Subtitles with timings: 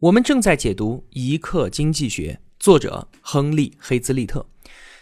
[0.00, 4.44] 我们正在解读《一刻经济学》，作者亨利·黑兹利特。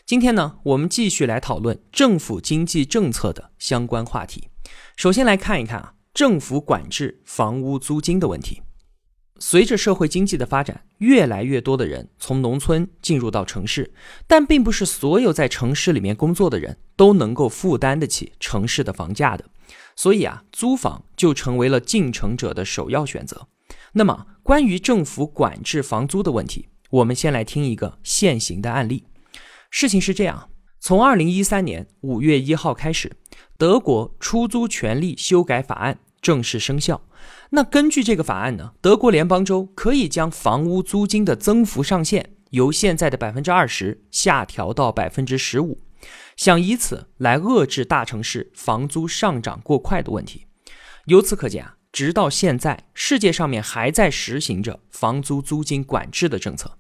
[0.06, 4.50] 今天呢，我们继续来讨论政府经济政策的相关话题。
[4.94, 8.62] 首先来看一看啊，政府管制房屋租金的问题。
[9.40, 13.92] 随着社会经济的发展，越来越多的人从农村进入到城市，
[14.28, 19.44] 但并不是所有在城市里面工作的人都能够负担得起城市的房价的，
[19.96, 23.48] 所以啊，租房就成为了进城者的首要选择。
[23.94, 29.04] 那么，关于政府管制房租的问题，我们先来听一个现行的案例。
[29.70, 33.10] 事情是这样：从二零一三年五月一号开始，
[33.56, 37.00] 德国出租权利修改法案正式生效。
[37.52, 45.80] 那根据这个法案呢，德国联邦州可以将房屋租金的增幅上限由现在的百分之二十下调到百分之十五，
[46.36, 50.44] 想以此来遏制大城市房租上涨过快的问题。
[51.06, 51.76] 由此可见啊。
[51.94, 56.76] 直到现在，世界上面还在实行着房租租金管制的政策。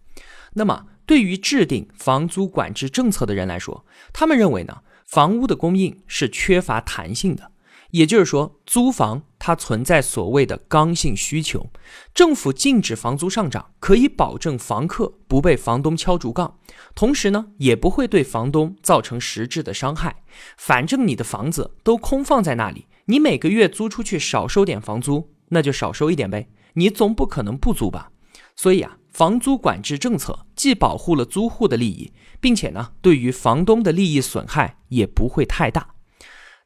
[0.54, 7.52] 那么，对于制定房租管制政策的人来说，他们认为呢，房屋的供应是缺乏弹性的，
[7.92, 11.70] 也就是说，租房它存在所谓的刚性需求。
[12.12, 16.58] 政府禁止房租上涨，可以保证房客不被房东敲竹杠，
[16.96, 20.24] 同时呢，也不会对房东造成实质的伤害。
[20.56, 22.86] 反正你的房子都空放在那里。
[23.06, 26.48] 你每个月租出去少收点房租，那就少收一点呗。
[26.74, 28.10] 你总不可能不租吧？
[28.56, 35.94] 所以啊，房租管制政策既保护了租户的利益，并且呢，对于房东的利益损害也不会太大。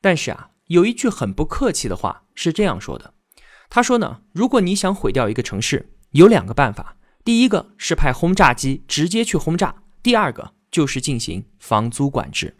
[0.00, 3.14] 但是啊，有一句很不客气的话是这样说的：
[3.68, 12.56] 他说呢，如果你想毁掉一个城市，有两个办法，第一个是派轰炸机直接去轰炸，第二个就是进行房租管制。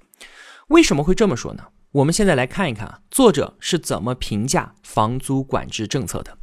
[0.68, 1.64] 为什么会这么说呢？
[1.92, 6.36] 我们现在来看一看啊，作者是怎么评价房租管制政策的。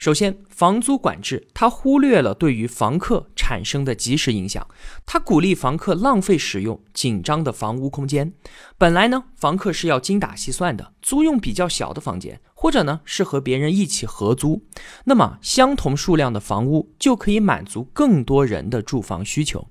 [0.00, 4.66] 首先，房租管制它忽略了对于房客产生的及时影响，
[5.06, 8.32] 它鼓励房客浪费使用紧张的房屋空间。
[8.76, 14.64] 本来呢，房客是要精打细算的，租用比较小的房间，或者呢是和别人一起合租，
[15.04, 19.68] 那么相同数量的房屋就可以满足更多人的住房需求。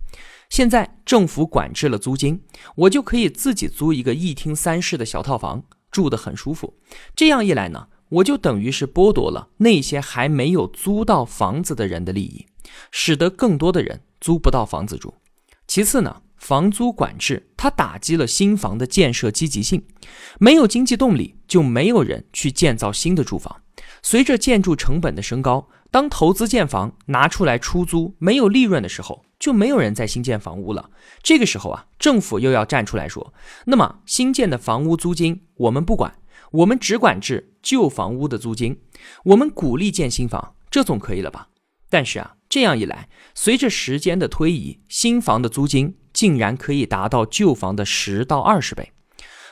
[0.49, 2.41] 现在政府管制了租金，
[2.75, 6.75] 我就可以自己租一个一厅三室的小套房，住得很舒服。
[7.15, 12.47] 这样一来呢，我就等于是剥夺了那些还没有租到房子的人的利益，
[12.91, 15.13] 使得更多的人租不到房子住。
[15.67, 19.85] 其次呢，房租管制它打击了新房的建设积极性，
[20.39, 23.61] 没有经济动力，就没有人去建造新的住房。
[24.01, 29.23] 随着建筑成本的升高，当投资建房拿出来出租没有利润的时候。
[29.39, 30.89] 就没有人在新建房屋了。
[31.23, 33.33] 这个时候啊，政府又要站出来说
[33.65, 36.19] ：“那么新建的房屋租金我们不管，
[36.51, 38.81] 我们只管制旧房屋的租金。
[39.23, 41.47] 我们鼓励建新房，这总可以了吧？”
[41.89, 48.91] 但是啊，这样一来，随着时间的推移，新房的租金竟然可以达到旧房的十到二十倍。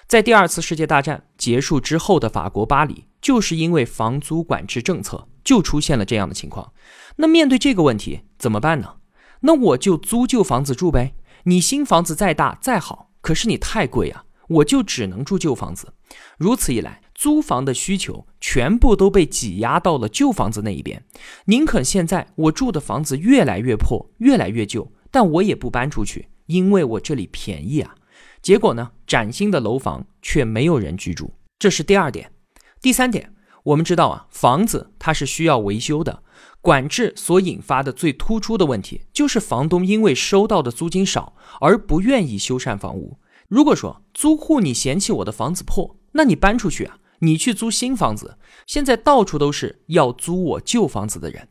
[0.07, 6.71] 在第二次世界大战结束之后的法国巴黎，就是因为房租管制政策，就出现了这样的情况。
[7.15, 8.93] 那面对这个问题怎么办呢？
[9.41, 11.15] 那我就租旧房子住呗。
[11.43, 15.93] 你新房子再大再好，可是你太贵啊，我就只能住旧房子。
[16.37, 21.03] 如此一来，租房的需求全部都被挤压到了旧房子那一边。
[21.45, 27.95] 宁可现在我住的房子越来越破，越来越旧，但我也不搬出去，因为我这里便宜啊。
[28.41, 31.33] 结果呢，崭新的楼房却没有人居住。
[31.59, 32.31] 这是第二点。
[32.81, 33.33] 第三点，
[33.67, 36.23] 我们知道啊，房子它是需要维修的。
[36.61, 43.17] 管制所引发的最突出的问题，就是房东因为收到的租金少而不愿意修缮房屋。
[43.49, 48.37] 如果说租户你嫌弃我的房子破，那你搬出去啊，你去租新房子。
[48.65, 51.49] 现在到处都是要租我旧房子的人，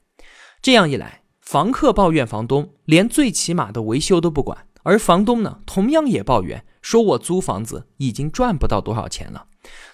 [0.62, 9.48] 这样一来，房客抱怨房东连最起码的维修都不管，而房东呢，同样也抱怨说我租房子已经赚不到多少钱了。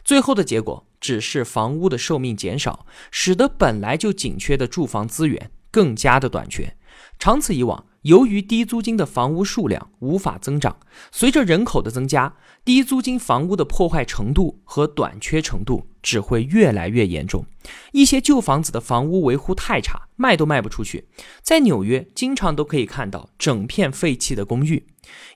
[0.05, 0.87] 最后的结果。
[1.03, 6.77] 只是房屋的寿命减少，使得本来就紧缺的住房资源更加的短缺。
[7.19, 10.77] 长此以往，由于低租金的房屋数量无法增长，
[11.11, 17.45] 随着人口的增加，低租金房屋的破坏程度和短缺程度只会越来越严重。
[17.91, 21.09] 一些旧房子的房屋维护太差，卖都卖不出去。
[21.43, 24.87] 在纽约，经常都可以看到整片废弃的公寓。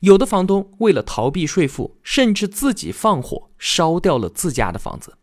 [0.00, 5.16] 有的房东为了逃避税负，甚至自己放火烧掉了自家的房子。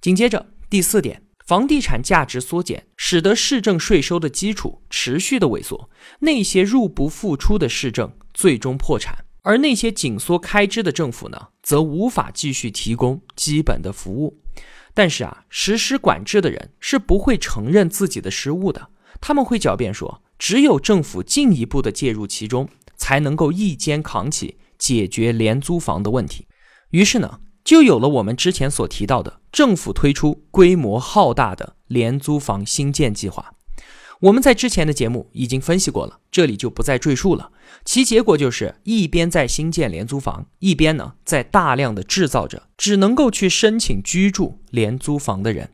[0.00, 1.22] 紧接着，第四点。
[1.46, 5.90] 房地产价值缩减，使得市政税收的基础持续的萎缩，
[6.20, 14.40] 那些入不敷出的市政最终破产，而那些紧缩开支的政府呢，则无法继续提供基本的服务。
[14.94, 18.88] 但是啊，实施管制的人是不会承认自己的失误的，
[19.20, 26.46] 他们会狡辩说，只有政府进一步的介入其中，才能够一肩扛起解决廉租房的问题。
[26.90, 27.40] 于是呢。
[27.64, 33.54] 就有了我们之前所提到的政府推出规模浩大的廉租房新建计划。
[34.20, 37.52] 我们在之前的节目已经分析过了，这里就不再赘述了。
[37.82, 45.70] 其结果就是一边在新建廉租房，一边呢在大量的制造着只能够去申请居住廉租房的人。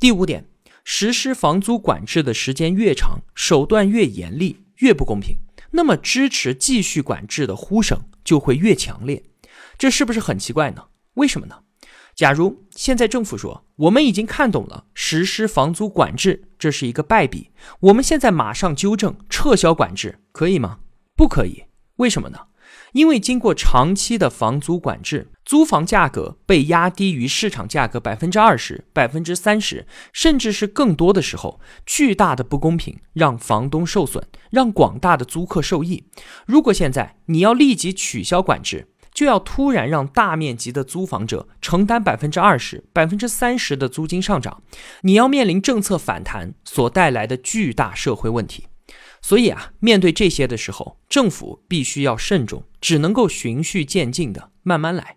[0.00, 0.48] 第五点，
[0.82, 5.36] 实施房租管制的时间越长，手段越严厉，越不公平，
[5.76, 9.24] 那么支持继续管制的呼声就会越强烈。
[9.76, 10.84] 这是不是很奇怪呢？
[11.14, 11.60] 为什么呢？
[12.14, 17.50] 假如现在政府说我们已经看懂了实施房租管制这是一个败笔，
[17.80, 20.78] 我们现在马上纠正撤销管制，可以吗？
[21.16, 21.64] 不可以。
[21.96, 22.38] 为什么呢？
[22.92, 36.04] 因为经过长期的房租管制，租房价格被压低于市场价格百分之二十、百分之三十，甚至是更多的时候，巨大的不公平让房东受损，让广大的租客受益。
[36.46, 44.62] 如果现在你要立即取消管制，就要突然让大面积的租房者承担百分之二十、百分之三十的租金上涨，
[45.02, 48.66] 你要面临政策反弹所带来的巨大社会问题。
[49.24, 55.16] 所以啊，面对这些的时候，政府必须要慎重，只能够循序渐进的慢慢来。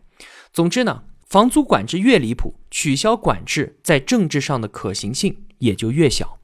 [0.54, 6.40] 总之呢，房租管制越离谱，取消管制在政治上的可行性也就越小。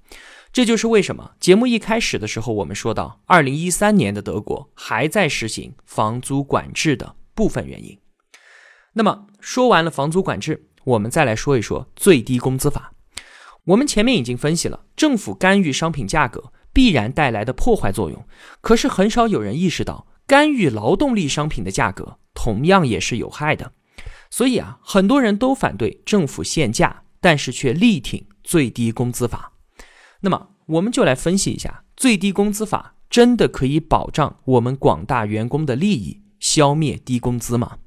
[0.52, 7.16] 这就是为什么节目一开始的时候我们说到，二零一三年的德国还在实行房租管制的。
[7.36, 7.98] 部分原因。
[8.94, 12.94] 那么说完了房租管制，我们再来说一说最低工资法。
[13.64, 18.26] 我们前面已经分析了政府干预商品价格必然带来的破坏作用，
[18.60, 23.72] 可是很少有人意识到干预劳动力商品的价格同样也是有害的。
[24.30, 29.54] 所以啊，很多人都反对政府限价，但是却力挺最低工资法。
[30.22, 36.22] 那么我们就来分析一下，最低工资法真的可以保障我们广大员工的利益？
[36.40, 37.78] 消灭低工资吗？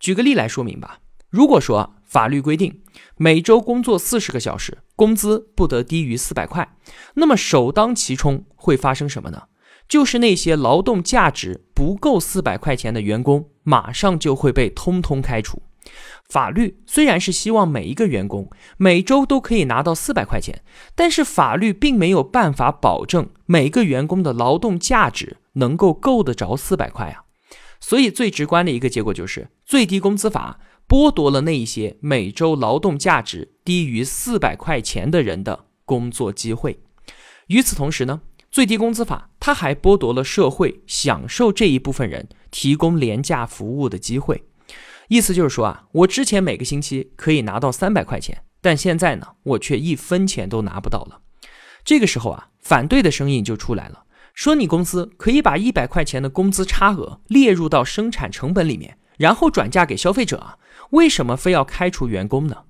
[0.00, 0.98] 举个例来说明吧。
[1.30, 2.80] 如果说法律规定
[3.16, 6.76] 每周工作四十个小时，工资不得低于四百块，
[7.14, 9.44] 那么首当其冲会发生什么呢？
[9.86, 15.62] 就是那些劳动价值不够四百块钱的员工，马上就会被通通开除。
[16.28, 20.62] 法律虽然是希望每一个员工每周都可以拿到四百块钱，
[20.94, 27.24] 但是法律并没有办法保证每个员工的劳动价值能够够得着四百块啊。
[27.80, 36.80] 所以最直观的一个结果就是最低工资法剥夺了那些每周劳动价值低于四百块钱的人的工作机会。
[37.48, 44.44] 与此同时呢，最低工资法它还剥夺了社会享受这一部分人提供廉价服务的机会。
[45.08, 51.20] 意思就是说啊，我之前每个星期可以拿到三百块钱，但现在呢，我却一分钱都拿不到了。
[51.84, 54.04] 这个时候啊，反对的声音就出来了。
[54.34, 60.56] 说你公司可以把一百块钱的工资差额列入到生产成本里面，然后转嫁给消费者啊？
[60.90, 62.64] 为什么非要开除员工呢？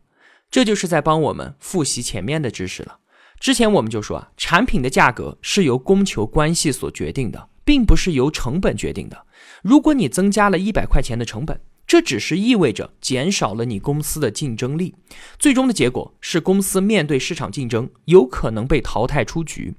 [0.50, 2.98] 这就是在帮我们复习前面的知识了。
[3.38, 9.26] 之前我们就说啊，产品的价格是由供求关系所决定的，并不是由成本决定的。
[9.62, 14.94] 如果你增加了一百块钱的成本，这只是意味着减少了你公司的竞争力，
[15.38, 19.75] 最终的结果是公司面对市场竞争有可能被淘汰出局。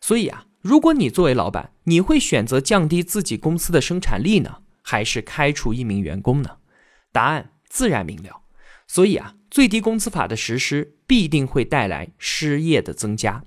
[0.00, 0.46] 所以啊。
[0.64, 6.52] 如果你作为老板，你会选择降低自己公司的生产力呢，还是开除一名员工呢？
[7.12, 8.42] 答案自然明了。
[8.86, 13.42] 所以啊，最低工资法的实施必定会带来失业的增加。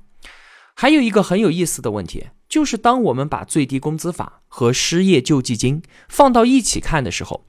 [0.76, 7.46] 还有一个很有意思的问题，就是当我们把最低工资法和失业救济金放到一起看的时候，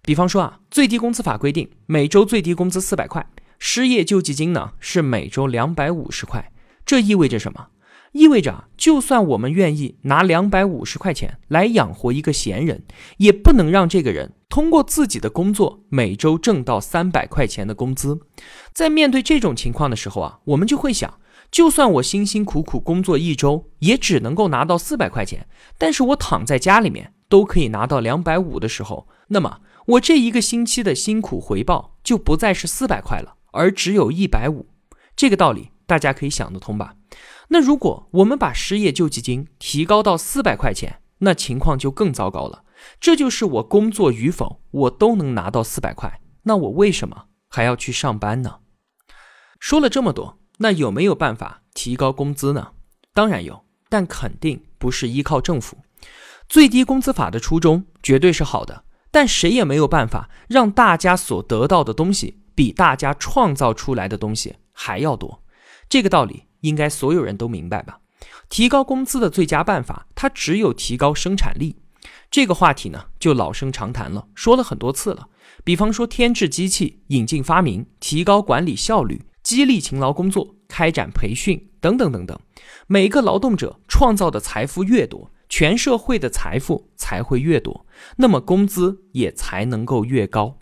[0.00, 6.50] 比方说啊，最低工资法规定每周最低工资四百块，失业救济金呢是每周两百五十块，
[6.86, 7.68] 这意味着什么？
[8.12, 12.84] 意味着，就算我们愿意拿两百五十块钱来养活一个闲人，
[13.16, 18.20] 也不能让这个人通过自己的工作每周挣到三百块钱的工资。
[18.74, 21.18] 在面对这种情况的时候啊，我们就会想，
[21.50, 25.46] 就算我辛辛苦苦工作一周，也只能够拿到四百块钱，
[25.78, 34.66] 但是我躺在家里面都可以拿到两百五的时候，那么我这一个星期的辛苦回报就不再是四百块了，而只有一百五，
[35.16, 36.96] 这个道理大家可以想得通吧？
[37.52, 42.64] 那如果我们把失业救济金提高到四百块钱，那情况就更糟糕了。
[42.98, 48.60] 这就是我工作与否，我都能拿到四百块，那我为什么还要去上班呢？
[49.60, 52.72] 说了这么多，那有没有办法提高工资呢？
[53.12, 55.76] 当然有，但肯定不是依靠政府。
[56.48, 65.42] 最低工资法的初衷绝对是好的，但谁也没有办法让大家所得到的东西比大家创造出来的东西还要多。
[65.92, 68.00] 这个道理应该所有人都明白吧？
[68.48, 71.76] 提高工资的最佳办法，它只有提高生产力。
[72.30, 75.28] 这个话题呢，就老生常谈了，说了很多次了。
[75.64, 82.40] 比方说，添置机器、引进发明、提高管理效率、激励勤劳工作、开展培训等等等等。
[82.86, 87.84] 每个劳动者创造的财富越多，全社会的财富才会越多，
[88.16, 90.56] 那么工资也才能够越高。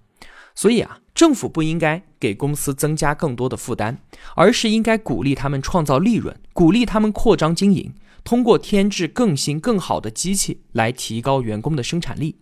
[0.56, 3.98] 所以啊，政府不应该给公司增加更多的负担，
[4.36, 7.92] 而是应该鼓励他们创造利润，鼓励他们扩张经营。
[8.24, 12.36] 通过添置更新更好的机器来提高员工的生产力，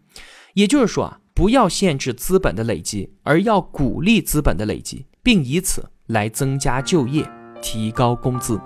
[0.54, 7.28] 也就是说啊，不要限制资本的累积，而要鼓励资本的累积，并以此来增加就业、
[7.61, 8.61] 提高工资。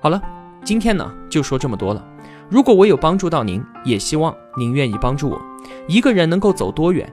[0.00, 0.22] 好了，
[0.64, 2.06] 今天呢就说这么多了。
[2.48, 5.40] 如果我有帮助到您，也希望您愿意帮助我。
[5.88, 7.12] 一个人能够走多远，